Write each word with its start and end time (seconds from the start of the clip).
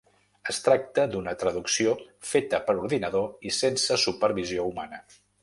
Es 0.51 0.59
tracta 0.67 1.03
d’una 1.11 1.35
traducció 1.43 1.93
feta 2.31 2.61
per 2.71 2.75
ordinador 2.85 3.29
i 3.51 3.53
sense 3.59 4.01
supervisió 4.07 4.67
humana. 4.73 5.03